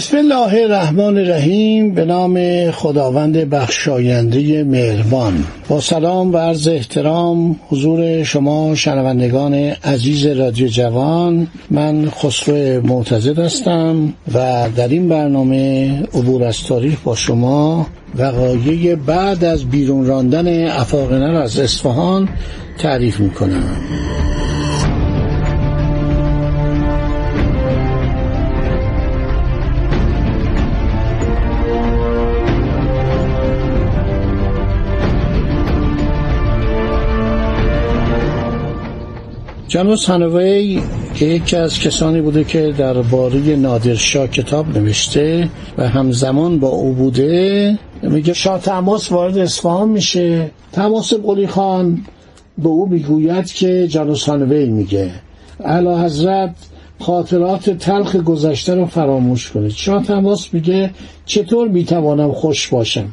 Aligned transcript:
بسم 0.00 0.16
الله 0.16 0.62
الرحمن 0.62 1.18
الرحیم 1.18 1.94
به 1.94 2.04
نام 2.04 2.70
خداوند 2.70 3.36
بخشاینده 3.36 4.64
مهربان. 4.64 5.44
با 5.68 5.80
سلام 5.80 6.32
و 6.32 6.36
عرض 6.36 6.68
احترام 6.68 7.56
حضور 7.68 8.22
شما 8.22 8.74
شنوندگان 8.74 9.54
عزیز 9.84 10.26
رادیو 10.26 10.68
جوان. 10.68 11.46
من 11.70 12.10
خسرو 12.10 12.86
معتزد 12.86 13.38
هستم 13.38 14.14
و 14.34 14.68
در 14.76 14.88
این 14.88 15.08
برنامه 15.08 15.90
عبور 16.14 16.44
از 16.44 16.64
تاریخ 16.64 17.00
با 17.04 17.16
شما 17.16 17.86
وقایع 18.18 18.94
بعد 18.94 19.44
از 19.44 19.64
بیرون 19.64 20.06
راندن 20.06 20.66
افاقنه 20.66 21.38
از 21.38 21.58
اصفهان 21.58 22.28
تعریف 22.78 23.20
می‌کنم. 23.20 23.76
جناب 39.70 39.94
سنوی 39.94 40.82
که 41.14 41.26
یکی 41.26 41.56
از 41.56 41.78
کسانی 41.78 42.20
بوده 42.20 42.44
که 42.44 42.74
درباره 42.78 43.56
نادرشاه 43.56 44.26
کتاب 44.26 44.78
نوشته 44.78 45.48
و 45.78 45.88
همزمان 45.88 46.58
با 46.60 46.68
او 46.68 46.92
بوده. 46.92 47.78
میگه 48.02 48.32
شاه 48.32 48.60
تماس 48.60 49.12
وارد 49.12 49.38
اصفهان 49.38 49.88
میشه. 49.88 50.50
تماس 50.72 51.14
قلی 51.14 51.46
خان 51.46 51.98
به 52.58 52.68
او 52.68 52.88
می‌گوید 52.88 53.52
که 53.52 53.88
جناب 53.88 54.14
سنوی 54.14 54.66
میگه 54.66 55.10
اعلی 55.64 56.04
حضرت 56.04 56.54
خاطرات 57.00 57.70
تلخ 57.70 58.16
گذشته 58.16 58.74
رو 58.74 58.86
فراموش 58.86 59.50
کنید. 59.50 59.70
شاه 59.70 60.04
تماس 60.04 60.54
میگه 60.54 60.90
چطور 61.26 61.68
می‌توانم 61.68 62.32
خوش 62.32 62.68
باشم؟ 62.68 63.12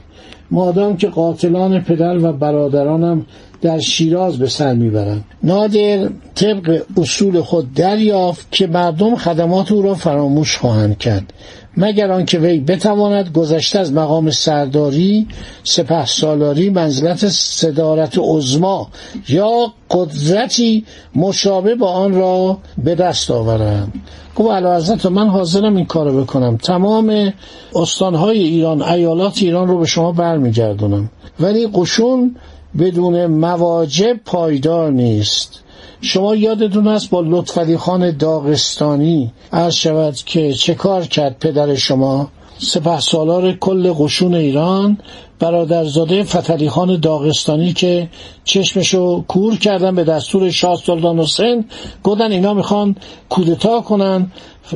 مادام 0.52 0.98
که 0.98 1.08
قاتلان 1.08 1.82
پدر 1.82 2.18
و 2.18 2.34
برادرانم 2.34 3.26
در 3.62 3.80
شیراز 3.80 4.38
به 4.38 4.48
سر 4.48 4.74
می‌برند. 4.74 5.24
نادر 5.44 6.10
طبق 6.36 6.82
اصول 6.98 7.42
خود 7.42 7.74
دریافت 7.74 8.48
که 8.52 8.68
مردم 8.68 9.16
خدمات 9.16 9.72
او 9.72 9.82
را 9.82 9.96
فراموش 9.96 10.58
خواهند 10.58 10.98
کرد. 10.98 11.34
مگر 11.78 12.12
آنکه 12.12 12.40
وی 12.40 12.60
بتواند 12.60 13.32
گذشته 13.32 13.80
از 13.80 13.94
مقام 13.94 14.32
سرداری 14.32 15.28
سپه 15.64 16.06
سالاری 16.06 16.70
منزلت 16.70 17.28
صدارت 17.28 18.18
عزما 18.18 18.88
یا 19.30 19.74
قدرتی 19.92 20.86
مشابه 21.16 21.76
با 21.76 21.92
آن 21.92 22.14
را 22.14 22.58
به 22.84 22.96
دست 22.96 23.32
آورند. 23.32 23.94
گفت 24.36 24.52
حضرت 24.52 25.06
من 25.06 25.28
حاضرم 25.28 25.76
این 25.76 25.86
کارو 25.86 26.22
بکنم. 26.24 26.58
تمام 26.58 27.34
استانهای 27.76 28.40
ایران 28.40 28.82
ایالات 28.82 29.38
ایران 29.42 29.68
رو 29.68 29.80
به 29.80 29.86
شما 29.86 30.12
برمیگردونم. 30.12 31.10
ولی 31.40 31.68
قشون 31.74 32.36
بدون 32.80 33.26
مواجب 33.26 34.20
پایدار 34.26 34.92
نیست. 34.92 35.64
شما 36.02 36.36
یادتون 36.36 36.88
است 36.88 37.10
با 37.10 37.22
لطفعلی 37.22 37.78
خان 37.78 38.18
داغستانی 38.18 39.32
عرض 39.54 39.74
شود 39.74 40.16
که 40.16 40.54
چه 40.54 40.74
کار 40.74 41.04
کرد 41.04 41.40
پدر 41.40 41.76
شما؟ 41.76 42.30
سپه 42.60 43.00
سالار 43.00 43.54
کل 43.54 43.94
قشون 43.94 44.36
ایران 44.36 44.98
برادرزاده 45.40 46.24
فتلی 46.24 46.70
خان 46.70 47.00
داغستانی 47.00 47.74
که 47.74 48.10
چشمشو 48.44 49.24
کور 49.28 49.56
کردن 49.56 49.96
به 49.96 50.04
دستور 50.04 50.50
شاه 50.50 50.76
سلطان 50.76 51.20
حسین 51.20 51.66
گفتن 52.04 52.32
اینا 52.32 52.54
می‌خوان 52.54 52.96
کودتا 53.30 53.82
کنن. 53.82 54.32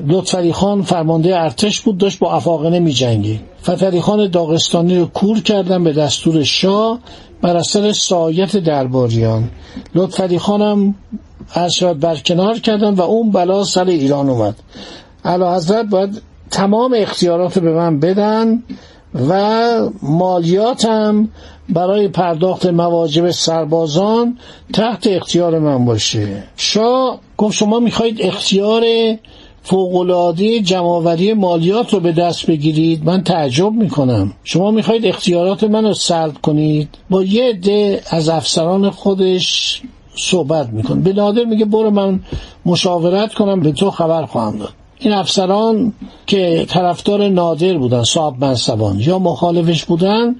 لطفعلی 0.07 0.53
خان 0.53 0.81
فرمانده 0.81 1.39
ارتش 1.39 1.81
بود 1.81 1.97
داشت 1.97 2.19
با 2.19 2.33
افاقنه 2.33 2.79
می 2.79 2.93
جنگی 2.93 3.39
فتلی 3.63 4.01
خان 4.01 4.27
داغستانی 4.27 4.97
رو 4.97 5.05
کور 5.05 5.39
کردن 5.39 5.83
به 5.83 5.93
دستور 5.93 6.43
شاه. 6.43 6.99
بر 7.41 7.57
اثر 7.57 7.91
سایت 7.91 8.57
درباریان. 8.57 9.49
لطفعلی 9.95 10.39
خانم 10.39 10.95
از 11.53 11.79
برکنار 11.79 12.59
کردن 12.59 12.93
و 12.93 13.01
اون 13.01 13.31
بلا 13.31 13.63
سر 13.63 13.85
ایران 13.85 14.29
اومد. 14.29 14.55
علا 15.25 15.55
حضرت 15.55 15.85
باید 15.85 16.21
تمام 16.51 16.95
اختیارات 16.97 17.59
به 17.59 17.73
من 17.73 17.99
بدن 17.99 18.63
و 19.29 19.89
مالیاتم 20.01 21.29
برای 21.69 22.07
پرداخت 22.07 22.65
مواجب 22.65 23.31
سربازان 23.31 24.37
تحت 24.73 25.07
اختیار 25.07 25.59
من 25.59 25.85
باشه. 25.85 26.43
شاه 26.57 27.19
گفت 27.37 27.55
شما 27.55 27.79
می‌خواید 27.79 28.17
اختیار 28.21 28.83
فوقلاده 29.63 30.61
جمعوری 30.61 31.33
مالیات 31.33 31.93
رو 31.93 31.99
به 31.99 32.11
دست 32.11 32.45
بگیرید. 32.45 33.05
من 33.05 33.23
تعجب 33.23 33.71
می‌کنم. 33.71 34.33
شما 34.43 34.71
می‌خواید 34.71 35.05
اختیارات 35.05 35.63
من 35.63 35.85
رو 35.85 35.93
سلب 35.93 36.33
کنید. 36.41 36.89
با 37.09 37.23
یه 37.23 37.49
عده 37.49 38.01
از 38.09 38.29
افسران 38.29 38.89
خودش 38.89 39.81
صحبت 40.15 40.69
میکن 40.69 41.01
به 41.01 41.13
نادر 41.13 41.43
میگه 41.43 41.65
برو 41.65 41.91
من 41.91 42.19
مشاورت 42.65 43.33
کنم 43.33 43.59
به 43.59 43.71
تو 43.71 43.91
خبر 43.91 44.25
خواهم 44.25 44.57
داد. 44.57 44.73
این 45.03 45.13
افسران 45.13 45.93
که 46.27 46.65
طرفدار 46.69 47.27
نادر 47.27 47.77
بودن 47.77 48.03
صاحب 48.03 48.45
منصبان 48.45 48.99
یا 48.99 49.19
مخالفش 49.19 49.85
بودن 49.85 50.35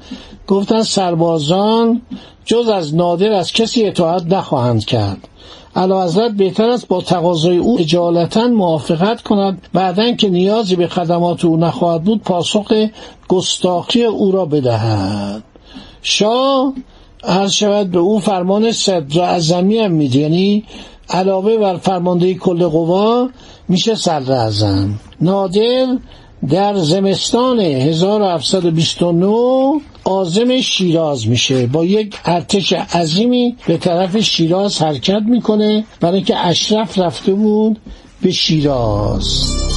گفتن 0.47 0.83
سربازان 0.83 2.01
جز 2.45 2.67
از 2.67 2.95
نادر 2.95 3.31
از 3.31 3.51
کسی 3.51 3.85
اطاعت 3.85 4.23
نخواهند 4.25 4.85
کرد. 4.85 5.27
علا 5.75 6.03
حضرت 6.03 6.31
بهتر 6.31 6.69
است 6.69 6.87
با 6.87 7.01
تقاضای 7.01 7.57
او 7.57 7.79
اجالتا 7.79 8.47
موافقت 8.47 9.21
کند. 9.21 9.67
بعدا 9.73 10.11
که 10.11 10.29
نیازی 10.29 10.75
به 10.75 10.87
خدمات 10.87 11.45
او 11.45 11.57
نخواهد 11.57 12.03
بود 12.03 12.21
پاسخ 12.23 12.73
گستاخی 13.27 14.03
او 14.03 14.31
را 14.31 14.45
بدهد. 14.45 15.43
شاه 16.01 16.73
عرض 17.23 17.51
شود 17.51 17.91
به 17.91 17.99
او 17.99 18.19
فرمان 18.19 18.71
صدر 18.71 19.21
اعظمی 19.21 19.77
هم 19.77 19.91
میده. 19.91 20.19
یعنی 20.19 20.63
علاوه 21.11 21.57
بر 21.57 21.77
فرمانده 21.77 22.33
کل 22.33 22.67
قوا 22.67 23.29
میشه 23.69 23.95
صدر 23.95 24.31
اعظم 24.31 24.99
نادر 25.21 25.97
در 26.49 26.75
زمستان 26.75 27.59
1729 27.59 29.81
آزم 30.03 30.61
شیراز 30.61 31.27
میشه. 31.27 31.67
با 31.67 31.85
یک 31.85 32.15
ارتش 32.25 32.73
عظیمی 32.73 33.55
به 33.67 33.77
طرف 33.77 34.17
شیراز 34.17 34.81
حرکت 34.81 35.21
می‌کنه 35.25 35.85
برای 35.99 36.15
اینکه 36.15 36.37
اشرف 36.37 36.99
رفته 36.99 37.33
بود 37.33 37.79
به 38.21 38.31
شیراز. 38.31 39.70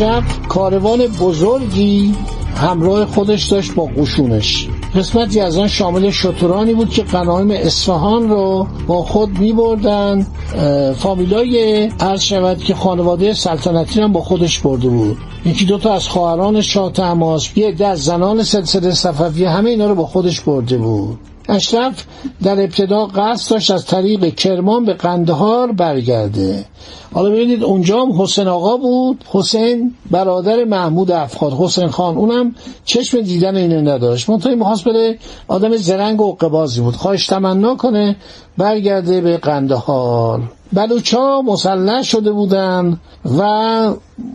اشرف 0.00 0.48
کاروان 0.48 1.06
بزرگی 1.06 2.14
همراه 2.56 3.06
خودش 3.06 3.44
داشت 3.44 3.74
با 3.74 3.84
قشونش. 3.84 4.68
قسمتی 4.96 5.40
از 5.40 5.58
آن 5.58 5.68
شامل 5.68 6.10
شترانی 6.10 6.74
بود 6.74 6.90
که 6.90 7.02
قنایم 7.02 7.50
اصفهان 7.50 8.28
رو 8.28 8.66
با 8.86 9.02
خود 9.02 9.38
می 9.38 9.52
بردن 9.52 10.26
فامیلای 10.98 11.82
عرض 12.00 12.22
شود 12.22 12.58
که 12.58 12.74
خانواده 12.74 13.34
سلطنتی 13.34 14.00
هم 14.00 14.12
با 14.12 14.20
خودش 14.20 14.58
برده 14.58 14.88
بود. 14.88 15.18
یکی 15.46 15.64
دوتا 15.64 15.92
از 15.92 16.08
خواهران 16.08 16.60
شاه 16.60 16.92
تماس 16.92 17.56
یه 17.56 17.72
ده 17.72 17.94
زنان 17.94 18.42
سلسله 18.42 18.90
صفویه 18.90 19.50
همه 19.50 19.70
اینا 19.70 19.86
رو 19.86 19.94
با 19.94 20.06
خودش 20.06 20.40
برده 20.40 20.78
بود. 20.78 21.18
اشرف 21.50 22.04
در 22.42 22.60
ابتدا 22.60 23.06
قصد 23.06 23.50
داشت 23.50 23.70
از 23.70 23.86
طریق 23.86 24.34
کرمان 24.34 24.84
به 24.84 24.94
قندهار 24.94 25.72
برگرده. 25.72 26.64
حالا 27.12 27.30
ببینید 27.30 27.64
اونجا 27.64 28.02
هم 28.02 28.22
حسین 28.22 28.48
آقا 28.48 28.76
بود. 28.76 29.24
حسین 29.30 29.94
برادر 30.10 30.64
محمود 30.64 31.10
افخار 31.10 31.52
حسین 31.52 31.88
خان 31.88 32.16
اونم 32.16 32.54
چشم 32.84 33.20
دیدن 33.20 33.56
اینو 33.56 33.94
نداشت. 33.94 34.30
منطقه 34.30 34.54
می‌خواست 34.54 34.84
بره 34.84 35.18
آدم 35.48 35.76
زرنگ 35.76 36.20
و 36.20 36.32
قبازی 36.32 36.80
بود. 36.80 36.96
خواهش 36.96 37.26
تمنا 37.26 37.76
کنه 37.76 38.16
برگرده 38.58 39.20
به 39.20 39.36
قندهار. 39.36 40.42
بلوچا 40.72 41.42
مسلح 41.42 42.02
شده 42.02 42.32
بودن 42.32 43.00
و 43.38 43.42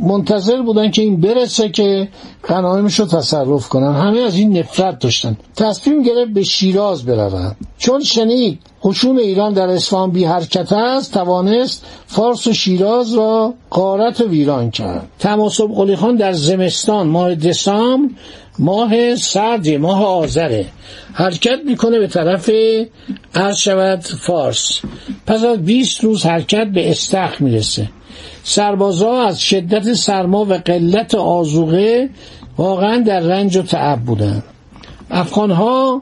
منتظر 0.01 0.61
بودن 0.61 0.91
که 0.91 1.01
این 1.01 1.21
برسه 1.21 1.69
که 1.69 2.07
غنایمش 2.47 2.99
رو 2.99 3.05
تصرف 3.05 3.69
کنن. 3.69 3.93
همه 3.95 4.19
از 4.19 4.35
این 4.35 4.57
نفرت 4.57 4.99
داشتن. 4.99 5.37
تصمیم 5.55 6.03
گرفت 6.03 6.31
به 6.31 6.43
شیراز 6.43 7.05
برون 7.05 7.55
چون 7.77 8.03
شنید 8.03 8.59
خشون 8.83 9.19
ایران 9.19 9.53
در 9.53 9.67
اصفهان 9.67 10.11
بی 10.11 10.23
حرکت 10.23 10.73
است 10.73 11.13
توانست 11.13 11.85
فارس 12.07 12.47
و 12.47 12.53
شیراز 12.53 13.13
را 13.13 13.53
قارت 13.69 14.21
و 14.21 14.27
ویران 14.27 14.71
کرد. 14.71 15.07
تماسب 15.19 15.67
قلی 15.67 15.95
خان 15.95 16.15
در 16.15 16.33
زمستان 16.33 17.07
ماه 17.07 17.35
دسامبر 17.35 18.13
ماه 18.60 19.16
سردی 19.16 19.78
ماه 19.78 20.06
آذره. 20.06 20.66
حرکت 21.13 21.60
می‌کنه 21.66 22.00
به 22.00 22.07
طرف 22.07 22.50
عرض 23.36 23.57
شود 23.57 24.02
فارس. 24.02 24.80
پس 25.28 25.44
از 25.44 25.66
20 25.66 26.04
روز 26.04 26.25
حرکت 26.25 26.68
به 26.68 26.92
استخ 26.92 27.42
می‌رسه. 27.42 27.90
سربازا 28.44 29.22
از 29.22 29.42
شدت 29.42 29.94
سرما 29.94 30.46
و 30.46 30.54
قلت 30.54 31.16
آزوغه 31.16 32.10
واقعا 32.57 32.98
در 32.98 33.19
رنج 33.19 33.57
و 33.57 33.62
تعب 33.62 34.00
بودن. 34.00 34.44
افغانها 35.12 36.02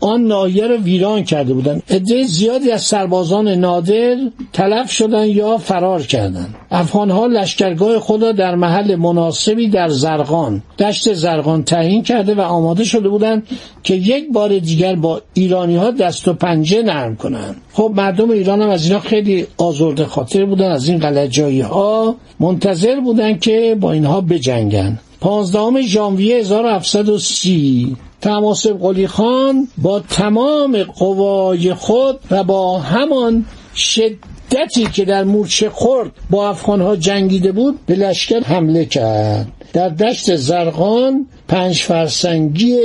آن 0.00 0.24
ناحیه 0.24 0.66
را 0.66 0.76
ویران 0.76 1.24
کرده 1.24 1.54
بودند 1.54 1.82
عده 1.90 2.24
زیادی 2.24 2.70
از 2.70 2.82
سربازان 2.82 3.48
نادر 3.48 4.16
تلف 4.52 4.92
شدند 4.92 5.28
یا 5.28 5.58
فرار 5.58 6.02
کردند 6.02 6.54
افغانها 6.70 7.26
لشکرگاه 7.26 7.98
خود 7.98 8.22
را 8.22 8.32
در 8.32 8.54
محل 8.54 8.96
مناسبی 8.96 9.68
در 9.68 9.88
زرقان 9.88 10.62
دشت 10.78 11.12
زرقان 11.12 11.64
تعیین 11.64 12.02
کرده 12.02 12.34
و 12.34 12.40
آماده 12.40 12.84
شده 12.84 13.08
بودند 13.08 13.46
که 13.82 13.94
یک 13.94 14.32
بار 14.32 14.58
دیگر 14.58 14.94
با 14.94 15.22
ایرانی 15.34 15.76
ها 15.76 15.90
دست 15.90 16.28
و 16.28 16.32
پنجه 16.32 16.82
نرم 16.82 17.16
کنند. 17.16 17.56
خب 17.72 17.92
مردم 17.96 18.30
ایران 18.30 18.62
هم 18.62 18.68
از 18.68 18.84
اینا 18.84 19.00
خیلی 19.00 19.46
آزرده 19.56 20.04
خاطر 20.04 20.44
بودن 20.44 20.70
از 20.70 20.88
این 20.88 20.98
غلجایی 20.98 21.60
ها 21.60 22.16
منتظر 22.40 23.00
بودند 23.00 23.40
که 23.40 23.76
با 23.80 23.92
اینها 23.92 24.20
بجنگن. 24.20 24.98
15 25.20 25.82
ژانویه 25.82 26.36
1730 26.36 27.96
تماسب 28.20 28.78
قلی 28.80 29.06
خان 29.06 29.68
با 29.78 30.00
تمام 30.00 30.82
قوای 30.82 31.74
خود 31.74 32.20
و 32.30 32.44
با 32.44 32.78
همان 32.78 33.44
شدتی 33.74 34.86
که 34.92 35.04
در 35.04 35.24
مورچه 35.24 35.70
خورد 35.70 36.10
با 36.30 36.48
افغانها 36.48 36.96
جنگیده 36.96 37.52
بود 37.52 37.78
به 37.86 37.94
لشکر 37.94 38.40
حمله 38.40 38.84
کرد. 38.84 39.46
در 39.72 39.88
دشت 39.88 40.36
زرقان 40.36 41.26
پنج 41.48 41.76
فرسنگی 41.76 42.78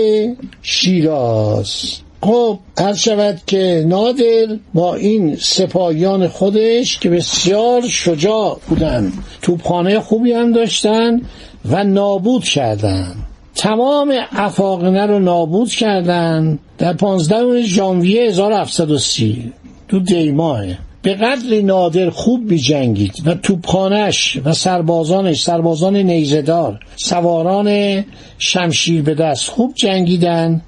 شیراز. 0.61 1.99
خب 2.21 2.59
عرض 2.77 2.99
شود 2.99 3.41
که 3.47 3.85
نادر 3.87 4.57
با 4.73 4.95
این 4.95 5.35
سپاهیان 5.35 6.27
خودش 6.27 6.99
که 6.99 7.09
بسیار 7.09 7.87
شجاع 7.87 8.59
بودن 8.69 9.13
توپخانه 9.41 9.99
خوبی 9.99 10.31
هم 10.31 10.51
داشتن 10.53 11.21
و 11.65 11.83
نابود 11.83 12.43
کردند. 12.43 13.15
تمام 13.55 14.13
افاقنه 14.31 15.05
رو 15.05 15.19
نابود 15.19 15.69
کردن 15.69 16.59
در 16.77 16.93
15 16.93 17.61
ژانویه 17.63 18.23
1730 18.27 19.53
تو 19.87 19.99
دیماه 19.99 20.65
به 21.01 21.13
قدر 21.13 21.61
نادر 21.61 22.09
خوب 22.09 22.49
بی 22.49 22.59
جنگید 22.59 23.13
و 23.25 23.33
توپخانش 23.33 24.37
و 24.45 24.53
سربازانش 24.53 25.43
سربازان 25.43 25.95
نیزدار 25.95 26.79
سواران 26.95 28.03
شمشیر 28.37 29.01
به 29.01 29.13
دست 29.13 29.49
خوب 29.49 29.73
جنگیدن 29.75 30.61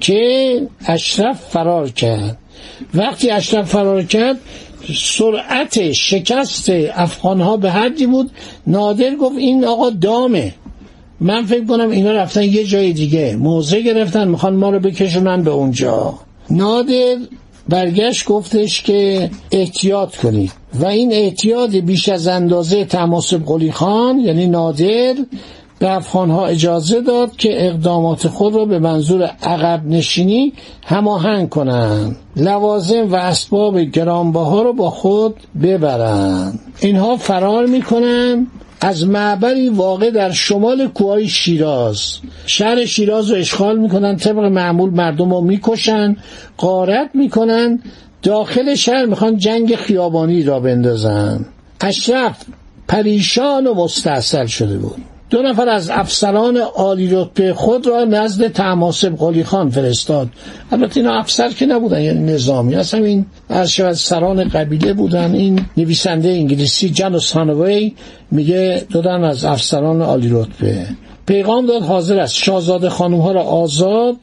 که 0.00 0.60
اشرف 0.86 1.40
فرار 1.40 1.90
کرد. 1.90 2.38
وقتی 2.94 3.30
اشرف 3.30 3.70
فرار 3.70 4.02
کرد 4.02 4.36
سرعت 4.94 5.92
شکست 5.92 6.70
افغانها 6.94 7.56
به 7.56 7.70
حدی 7.70 8.06
بود. 8.06 8.30
نادر 8.66 9.14
گفت 9.14 9.38
این 9.38 9.64
آقا 9.64 9.90
دامه. 9.90 10.54
من 11.20 11.44
فکر 11.44 11.64
کنم 11.64 11.90
اینا 11.90 12.12
رفتن 12.12 12.42
یه 12.42 12.64
جای 12.64 12.92
دیگه. 12.92 13.36
موضع 13.36 13.80
گرفتن 13.80 14.28
می‌خوان 14.28 14.56
ما 14.56 14.70
رو 14.70 14.78
بکشونن 14.78 15.42
به 15.42 15.50
اونجا. 15.50 16.14
نادر 16.50 17.16
برگشت 17.68 18.26
گفتش 18.26 18.82
که 18.82 19.30
احتیاط 19.50 20.16
کنید. 20.16 20.52
و 20.74 20.86
این 20.86 21.12
احتیاط 21.12 21.70
بیش 21.70 22.08
از 22.08 22.26
اندازه 22.26 22.84
تماسب 22.84 23.44
قلی 23.46 23.72
خان 23.72 24.18
یعنی 24.18 24.46
نادر 24.46 25.14
به 25.78 25.90
افغانها 25.90 26.46
اجازه 26.46 27.00
داد 27.00 27.36
که 27.36 27.66
اقدامات 27.66 28.28
خود 28.28 28.54
را 28.54 28.64
به 28.64 28.78
منظور 28.78 29.22
عقب 29.42 29.86
نشینی 29.86 30.52
هماهنگ 30.84 31.48
کنند 31.48 32.16
لوازم 32.36 33.12
و 33.12 33.14
اسباب 33.14 33.80
گرانبها 33.80 34.62
رو 34.62 34.72
با 34.72 34.90
خود 34.90 35.34
ببرند 35.62 36.60
اینها 36.80 37.16
فرار 37.16 37.66
می‌کنن. 37.66 38.46
از 38.80 39.06
معبری 39.06 39.68
واقع 39.68 40.10
در 40.10 40.30
شمال 40.32 40.88
کوهای 40.88 41.28
شیراز. 41.28 42.18
شهر 42.46 42.84
شیراز 42.84 43.30
رو 43.30 43.36
اشغال 43.36 43.78
می‌کنن 43.78 44.16
طبق 44.16 44.44
معمول 44.44 44.90
مردم 44.90 45.30
رو 45.30 45.40
می‌کشن 45.40 46.16
قارت 46.56 47.10
می‌کنن 47.14 47.82
داخل 48.22 48.74
شهر 48.74 49.06
می‌خوان 49.06 49.36
جنگ 49.36 49.76
خیابانی 49.76 50.42
را 50.42 50.60
بندازن. 50.60 51.46
اشرف 51.80 52.44
پریشان 52.88 53.66
و 53.66 53.74
مستحصل 53.74 54.46
شده 54.46 54.78
بود. 54.78 55.13
دو 55.34 55.42
نفر 55.42 55.68
از 55.68 55.90
افسران 55.90 56.56
عالی 56.56 57.08
رتبه 57.12 57.54
خود 57.54 57.86
را 57.86 58.04
نزد 58.04 58.48
تماسب 58.48 59.16
قلی 59.16 59.44
خان 59.44 59.70
فرستاد. 59.70 60.28
البته 60.72 61.00
اینا 61.00 61.18
افسر 61.18 61.48
که 61.48 61.66
نبودن 61.66 62.00
یعنی 62.00 62.32
نظامی. 62.32 62.74
اصلا 62.74 63.04
این 63.04 63.26
از 63.48 63.98
سران 63.98 64.48
قبیله 64.48 64.92
بودن. 64.92 65.34
این 65.34 65.60
نویسنده 65.76 66.28
انگلیسی 66.28 66.90
جانوس 66.90 67.32
هانوی 67.32 67.94
میگه 68.30 68.86
دادن 68.90 69.24
از 69.24 69.44
افسران 69.44 70.02
عالی 70.02 70.28
رتبه. 70.32 70.86
پیغام 71.26 71.66
داد 71.66 71.82
حاضر 71.82 72.18
است. 72.18 72.34
شاهزاده 72.34 72.88
خانم 72.88 73.20
ها 73.20 73.32
را 73.32 73.42
آزاد 73.42 74.16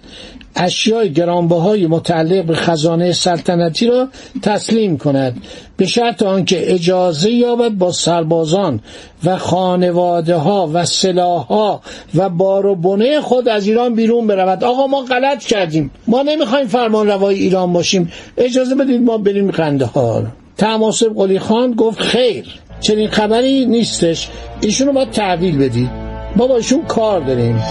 اشیای 0.56 1.13
گرانبهای 1.13 1.88
متعلق 1.88 2.45
به 2.45 2.56
خزانه 2.56 3.13
سلطنتی 3.13 3.88
را 3.88 4.07
تسلیم 4.42 4.98
کند. 4.98 5.44
به 5.77 5.86
شرط 5.86 6.24
آنکه 6.24 6.74
اجازه 6.74 7.31
یابد 7.31 7.71
با 7.71 7.92
سربازان 7.92 8.80
و 9.24 9.38
خانواده 9.38 10.36
ها 10.36 10.69
و 10.74 10.86
سلاح 10.86 11.45
ها 11.45 11.81
و 12.15 12.30
بار 12.30 12.65
و 12.65 12.75
بنه 12.75 13.21
خود 13.21 13.50
از 13.50 13.68
ایران 13.68 13.95
بیرون 13.95 14.27
برود. 14.27 14.63
آقا 14.63 14.88
ما 14.88 15.01
غلط 15.01 15.44
کردیم. 15.44 15.92
ما 16.07 16.21
نمی‌خوایم 16.21 16.68
فرمان 16.68 17.07
روای 17.07 17.35
ایران 17.35 17.73
باشیم. 17.73 18.11
اجازه 18.37 18.75
بدید 18.75 19.02
ما 19.02 19.18
بریم 19.18 19.52
قندهار 19.52 20.28
تماسب 20.57 21.14
قلی 21.16 21.40
خان 21.40 21.71
گفت 21.71 21.99
خیر. 21.99 22.45
چنین 22.81 23.07
خبری 23.07 23.66
نیستش. 23.66 24.30
ایشونو 24.61 24.90
رو 24.90 24.95
باید 24.95 25.09
تحویل 25.09 25.57
بدید. 25.57 26.00
ما 26.35 26.47
با 26.47 26.57
ایشون 26.57 26.85
کار 26.85 27.19
داریم 27.19 27.61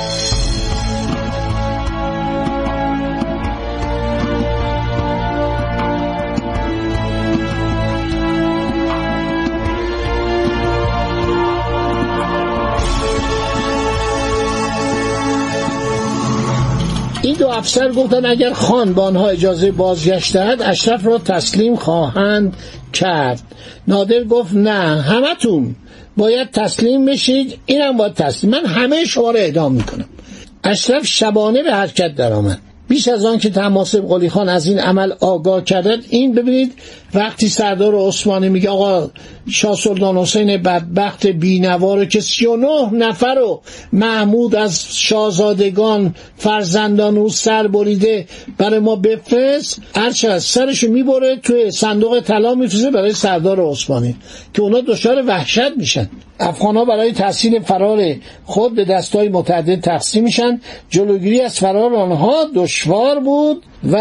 این. 17.23 17.37
دو 17.38 17.49
افسر 17.49 17.93
گفتن 17.93 18.26
اگر 18.26 18.52
خان 18.52 18.93
به 18.93 19.02
آنها 19.02 19.29
اجازه 19.29 19.71
بازگشت 19.71 20.33
دهد 20.33 20.62
اشرف 20.62 21.07
را 21.07 21.19
تسلیم 21.19 21.76
خواهند 21.76 22.57
کرد. 23.00 23.40
نادر 23.88 24.25
گفت 24.25 24.54
نه 24.54 25.02
همتون 25.02 25.75
باید 26.16 26.50
تسلیم 26.50 27.04
بشید 27.04 27.59
اینم 27.66 27.97
باید 27.97 28.14
تسلیم. 28.14 28.52
من 28.52 28.66
همه 28.66 29.04
شما 29.04 29.30
را 29.30 29.40
اعدام 29.40 29.73
می‌کنم. 29.73 30.04
اشرف 30.64 31.07
شبانه 31.07 31.62
به 31.62 31.73
حرکت 31.73 32.14
درآمد. 32.14 32.59
بیش 32.88 33.09
از 33.09 33.25
آن 33.25 33.38
که 33.38 33.50
تماسب 33.50 34.09
قلی 34.09 34.28
خان 34.28 34.49
از 34.49 34.66
این 34.66 34.78
عمل 34.78 35.12
آگاه 35.21 35.64
کرد 35.64 35.87
این 36.09 36.35
ببینید 36.35 36.73
وقتی 37.14 37.49
سردار 37.49 37.95
عثمانی 37.95 38.49
میگه 38.49 38.71
آقا 38.71 39.11
شاه 39.50 39.76
سلطان 39.76 40.17
حسین 40.17 40.57
بدبخت 40.57 41.26
بینوا 41.26 42.05
که 42.05 42.21
39 42.21 42.90
نفر 42.93 43.35
رو 43.35 43.62
محمود 43.93 44.55
از 44.55 44.87
شاهزادگان 44.93 46.14
فرزندان 46.37 47.19
او 47.19 47.29
سر 47.29 47.67
بریده 47.67 48.26
برای 48.59 48.79
ما 48.79 48.97
بفرست 48.97 49.83
هرچه 49.97 50.29
از 50.29 50.45
سرشو 50.45 50.88
می‌بره 50.88 51.37
توی 51.37 51.71
صندوق 51.71 52.21
طلا 52.21 52.55
میفرسته 52.55 52.90
برای 52.90 53.12
سردار 53.12 53.71
عثمانی 53.71 54.17
که 54.55 54.62
اونا 54.62 54.81
دچار 54.81 55.25
وحشت 55.26 55.76
میشن. 55.76 56.11
افغان 56.40 56.76
ها 56.76 56.85
برای 56.85 57.12
تحصیل 57.12 57.61
فرار 57.61 58.17
خود 58.45 58.75
به 58.75 58.85
دستای 58.85 59.29
متعدد 59.29 59.81
تقسیم 59.81 60.25
میشن. 60.25 60.61
جلوگیری 60.90 61.40
از 61.40 61.59
فرار 61.59 61.95
آنها 61.95 62.45
دشوار 62.55 63.21
بود. 63.21 63.62
و 63.92 63.96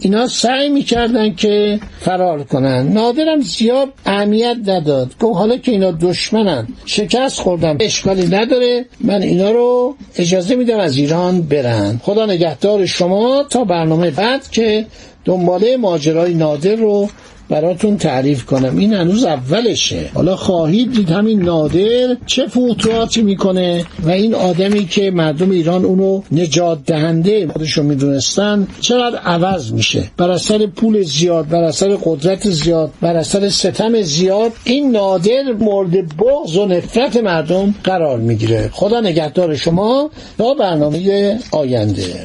اینا 0.00 0.26
سعی 0.26 0.68
می‌کردن 0.68 1.34
که 1.34 1.80
فرار 2.00 2.44
کنن. 2.44 2.92
نادرم 2.92 3.40
زیاد 3.40 3.88
اهمیت 4.06 4.56
نداد. 4.66 5.18
گفت 5.20 5.38
حالا 5.38 5.56
که 5.56 5.72
اینا 5.72 5.90
دشمنن 5.90 6.66
شکست 6.86 7.40
خوردم 7.40 7.76
اشکالی 7.80 8.26
نداره 8.26 8.84
من 9.00 9.22
اینا 9.22 9.50
رو 9.50 9.96
اجازه 10.16 10.54
میدم 10.54 10.78
از 10.78 10.96
ایران 10.96 11.42
برن. 11.42 12.00
خدا 12.02 12.26
نگهدار 12.26 12.86
شما. 12.86 13.44
تا 13.50 13.64
برنامه 13.64 14.10
بعد 14.10 14.50
که 14.50 14.86
دنباله 15.24 15.76
ماجرای 15.76 16.34
نادر 16.34 16.74
رو 16.74 17.08
براتون 17.52 17.96
تعریف 17.96 18.44
کنم. 18.44 18.76
این 18.76 18.94
هنوز 18.94 19.24
اولشه. 19.24 20.10
حالا 20.14 20.36
خواهید 20.36 20.92
دید 20.92 21.10
همین 21.10 21.42
نادر 21.42 22.16
چه 22.26 22.46
فتوحاتی 22.46 23.22
می‌کنه 23.22 23.84
و 24.02 24.10
این 24.10 24.34
آدمی 24.34 24.86
که 24.86 25.10
مردم 25.10 25.50
ایران 25.50 25.84
اونو 25.84 26.22
نجات 26.32 26.78
دهنده 26.86 27.48
خودشو 27.48 27.82
می‌دونستن 27.82 28.66
چقدر 28.80 29.16
عوض 29.16 29.72
میشه. 29.72 30.04
بر 30.16 30.30
اثر 30.30 30.66
پول 30.66 31.02
زیاد 31.02 31.48
بر 31.48 31.62
اثر 31.62 31.98
قدرت 32.04 32.48
زیاد 32.48 32.90
بر 33.00 33.16
اثر 33.16 33.48
ستم 33.48 34.02
زیاد 34.02 34.52
این 34.64 34.90
نادر 34.90 35.42
مورد 35.58 36.16
بغض 36.16 36.56
و 36.56 36.66
نفرت 36.66 37.16
مردم 37.16 37.74
قرار 37.84 38.18
می‌گیره. 38.18 38.70
خدا 38.72 39.00
نگهدار 39.00 39.56
شما 39.56 40.10
تا 40.38 40.54
برنامه 40.54 41.38
آینده. 41.52 42.24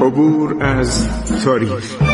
عبور 0.00 0.64
از 0.64 1.06
تاریخ. 1.44 2.13